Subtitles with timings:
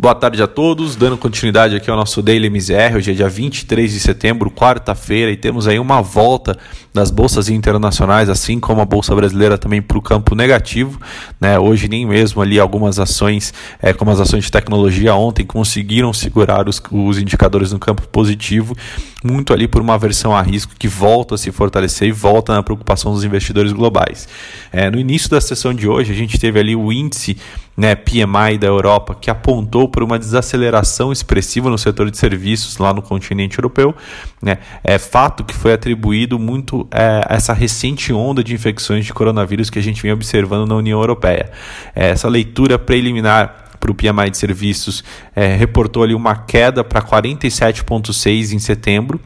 [0.00, 3.92] Boa tarde a todos, dando continuidade aqui ao nosso Daily MZR, hoje é dia 23
[3.92, 6.56] de setembro, quarta-feira, e temos aí uma volta
[6.94, 11.00] das bolsas internacionais, assim como a bolsa brasileira também para o campo negativo.
[11.40, 11.58] Né?
[11.58, 13.52] Hoje nem mesmo ali algumas ações,
[13.82, 18.76] é, como as ações de tecnologia ontem, conseguiram segurar os, os indicadores no campo positivo,
[19.24, 22.62] muito ali por uma versão a risco que volta a se fortalecer e volta na
[22.62, 24.28] preocupação dos investidores globais.
[24.70, 27.36] É, no início da sessão de hoje, a gente teve ali o índice
[27.76, 32.92] né, PMI da Europa, que apontou por uma desaceleração expressiva no setor de serviços lá
[32.92, 33.94] no continente europeu.
[34.40, 39.12] Né, é fato que foi atribuído muito é, a essa recente onda de infecções de
[39.12, 41.50] coronavírus que a gente vem observando na União Europeia.
[41.94, 45.02] É, essa leitura preliminar para o PMI de serviços
[45.34, 49.20] é, reportou ali uma queda para 47,6 em setembro,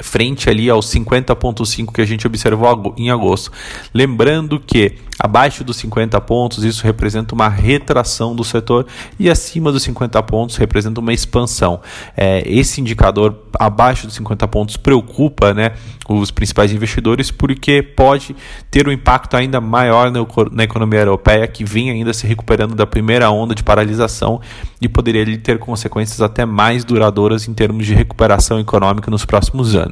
[0.00, 3.50] frente ali aos 50,5 que a gente observou em agosto.
[3.94, 8.86] Lembrando que abaixo dos 50 pontos isso representa uma retração do setor
[9.18, 11.80] e acima dos 50 pontos representa uma expansão.
[12.16, 15.72] É, esse indicador abaixo dos 50 pontos preocupa né,
[16.08, 18.36] os principais investidores porque pode
[18.70, 20.10] ter um impacto ainda maior
[20.52, 24.40] na, economia europeia que vem ainda se recuperando da primeira onda de paralisação
[24.80, 29.85] e poderia ter consequências até mais duradouras em termos de recuperação econômica nos próximos anos.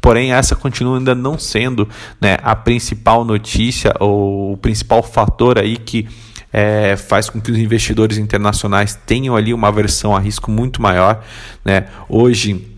[0.00, 1.88] Porém, essa continua ainda não sendo
[2.20, 6.08] né, a principal notícia ou o principal fator aí que
[6.52, 11.24] é, faz com que os investidores internacionais tenham ali uma aversão a risco muito maior.
[11.64, 11.86] Né?
[12.08, 12.71] Hoje,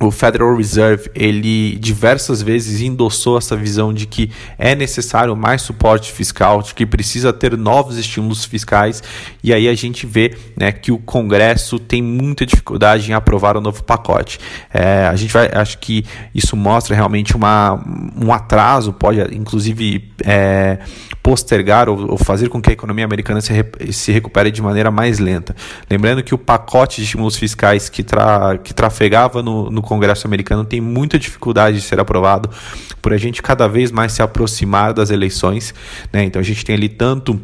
[0.00, 6.12] o Federal Reserve ele diversas vezes endossou essa visão de que é necessário mais suporte
[6.12, 9.02] fiscal, de que precisa ter novos estímulos fiscais,
[9.42, 13.60] e aí a gente vê né, que o Congresso tem muita dificuldade em aprovar o
[13.60, 14.38] novo pacote.
[14.72, 17.82] É, a gente vai, acho que isso mostra realmente uma,
[18.16, 20.78] um atraso, pode inclusive é,
[21.22, 23.52] postergar ou, ou, fazer com que a economia americana se,
[23.90, 25.56] se recupere de maneira mais lenta.
[25.90, 30.64] Lembrando que o pacote de estímulos fiscais que, tra, que trafegava no, no Congresso americano
[30.64, 32.50] tem muita dificuldade de ser aprovado,
[33.00, 35.74] por a gente cada vez mais se aproximar das eleições.
[36.12, 36.24] Né?
[36.24, 37.40] Então a gente tem ali tanto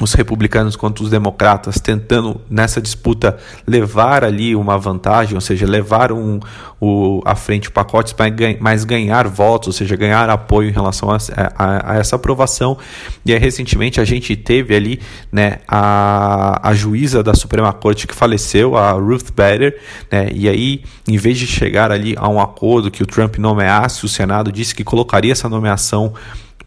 [0.00, 6.10] os republicanos quanto os democratas tentando nessa disputa levar ali uma vantagem, ou seja, levar
[6.10, 6.40] um,
[6.80, 8.14] o, à frente o pacote,
[8.58, 11.16] mas ganhar votos, ou seja, ganhar apoio em relação a,
[11.56, 12.76] a, a, essa aprovação.
[13.24, 15.00] E aí, recentemente a gente teve ali
[15.30, 19.80] né, a, a juíza da Suprema Corte que faleceu, a Ruth Bader,
[20.10, 24.04] né, e aí, em vez de chegar ali a um acordo que o Trump nomeasse,
[24.04, 26.14] o Senado disse que colocaria essa nomeação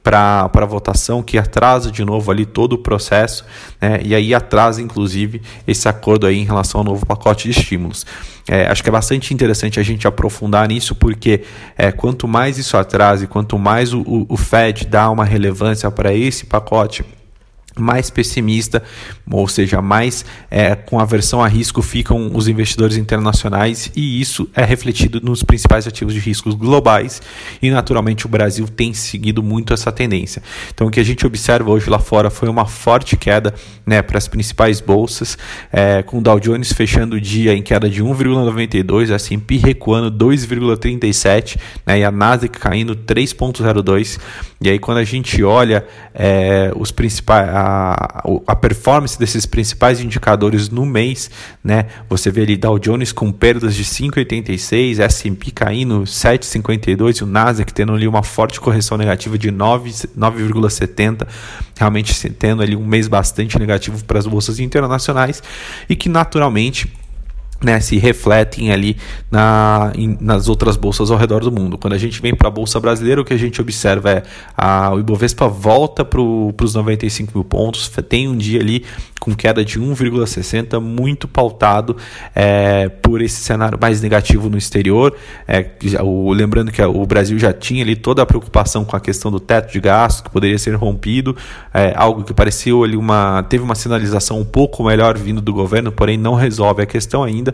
[0.08, 3.44] para votação, que atrasa de novo ali todo o processo,
[3.82, 4.00] né?
[4.02, 8.06] e aí atrasa inclusive esse acordo aí em relação ao novo pacote de estímulos.
[8.48, 11.44] É, acho que é bastante interessante a gente aprofundar nisso, porque
[11.78, 15.92] é, quanto mais isso atrasa e quanto mais o, o, o Fed dá uma relevância
[15.92, 17.04] para esse pacote,
[17.82, 18.84] mais pessimista,
[19.30, 24.64] ou seja, mais é, com aversão a risco ficam os investidores internacionais e isso é
[24.64, 27.22] refletido nos principais ativos de riscos globais
[27.62, 30.42] e naturalmente o Brasil tem seguido muito essa tendência.
[30.74, 33.54] Então o que a gente observa hoje lá fora foi uma forte queda
[33.86, 35.38] né, para as principais bolsas,
[35.72, 40.12] é, com o Dow Jones fechando o dia em queda de 1,92, a S&P recuando
[40.26, 44.20] 2,37 né, e a Nasdaq caindo 3,02
[44.60, 50.86] e aí quando a gente olha é, os principais a, performance desses principais indicadores no
[50.86, 51.30] mês,
[51.64, 51.88] né?
[52.10, 57.74] Você vê ali Dow Jones com perdas de 5,86, S&P caindo 7,52 e o Nasdaq
[57.74, 61.28] tendo ali uma forte correção negativa de 9,70,
[61.78, 65.44] realmente tendo ali um mês bastante negativo para as bolsas internacionais
[65.90, 66.92] e que naturalmente
[67.62, 68.98] né, se refletem ali
[69.32, 71.78] na, em, nas outras bolsas ao redor do mundo.
[71.78, 74.24] Quando a gente vem para a bolsa brasileira, o que a gente observa é
[74.56, 78.86] a, o Ibovespa volta para os 95 mil pontos, tem um dia ali
[79.20, 81.98] com queda de 1,60, muito pautado
[82.34, 85.16] é, por esse cenário mais negativo no exterior.
[85.48, 89.32] É, o, lembrando que o Brasil já tinha ali toda a preocupação com a questão
[89.32, 91.36] do teto de gastos que poderia ser rompido,
[91.74, 95.92] é, algo que pareceu ali uma teve uma sinalização um pouco melhor vindo do governo,
[95.92, 97.47] porém não resolve a questão ainda.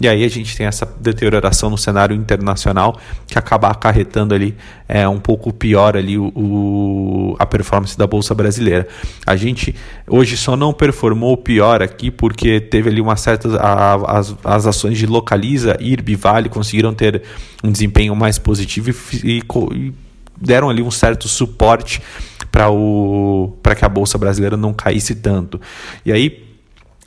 [0.00, 4.56] E aí a gente tem essa deterioração no cenário internacional que acaba acarretando ali
[4.88, 8.86] é, um pouco pior ali o, o a performance da bolsa brasileira.
[9.26, 9.74] A gente
[10.08, 13.56] hoje só não performou performou pior aqui porque teve ali uma certa.
[13.58, 17.22] A, as, as ações de Localiza, IRB, Vale conseguiram ter
[17.62, 19.42] um desempenho mais positivo e, e,
[19.74, 19.92] e
[20.40, 22.02] deram ali um certo suporte
[22.50, 25.60] para que a bolsa brasileira não caísse tanto.
[26.04, 26.49] E aí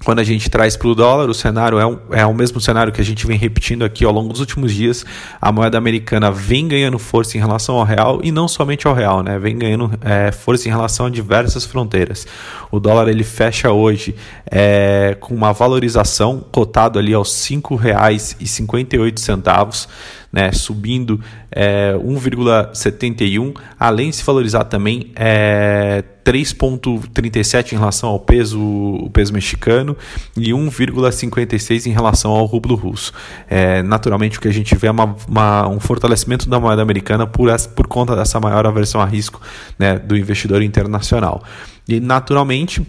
[0.03, 2.91] quando a gente traz para o dólar, o cenário é, um, é o mesmo cenário
[2.91, 5.05] que a gente vem repetindo aqui ao longo dos últimos dias.
[5.41, 9.23] A moeda americana vem ganhando força em relação ao real e não somente ao real,
[9.23, 9.39] né?
[9.39, 12.27] Vem ganhando é, força em relação a diversas fronteiras.
[12.69, 14.15] O dólar ele fecha hoje
[14.49, 19.87] é, com uma valorização cotado ali aos R$ 5,58
[20.33, 21.21] né, subindo
[21.51, 29.95] é, 1,71, além de se valorizar também é, 3,37 em relação ao peso, peso mexicano
[30.35, 33.13] e 1,56 em relação ao rublo russo.
[33.47, 37.27] É, naturalmente, o que a gente vê é uma, uma, um fortalecimento da moeda americana
[37.27, 39.39] por, essa, por conta dessa maior aversão a risco
[39.77, 41.43] né, do investidor internacional.
[41.87, 42.81] E, naturalmente,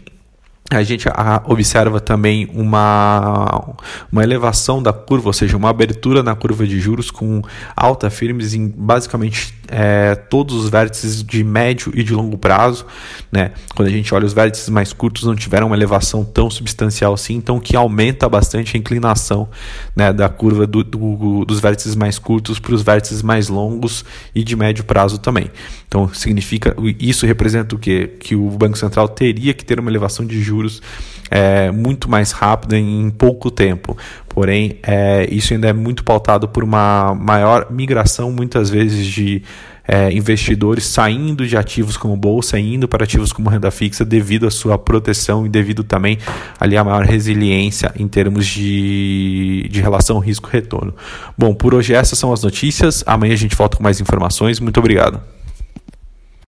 [0.70, 1.06] a gente
[1.44, 3.74] observa também uma,
[4.10, 7.42] uma elevação da curva, ou seja, uma abertura na curva de juros com
[7.76, 12.86] alta firmes em basicamente é, todos os vértices de médio e de longo prazo.
[13.30, 13.52] Né?
[13.74, 17.34] Quando a gente olha os vértices mais curtos, não tiveram uma elevação tão substancial assim,
[17.34, 19.48] então que aumenta bastante a inclinação
[19.94, 24.42] né, da curva do, do, dos vértices mais curtos para os vértices mais longos e
[24.42, 25.50] de médio prazo também.
[25.86, 28.10] Então significa isso representa o quê?
[28.18, 30.82] Que o Banco Central teria que ter uma elevação de juros
[31.30, 33.96] é, muito mais rápida em pouco tempo.
[34.34, 39.42] Porém, é, isso ainda é muito pautado por uma maior migração, muitas vezes, de
[39.86, 44.44] é, investidores saindo de ativos como bolsa e indo para ativos como renda fixa devido
[44.48, 46.18] à sua proteção e devido também
[46.58, 50.92] ali à maior resiliência em termos de, de relação risco-retorno.
[51.38, 53.04] Bom, por hoje essas são as notícias.
[53.06, 54.58] Amanhã a gente volta com mais informações.
[54.58, 55.20] Muito obrigado.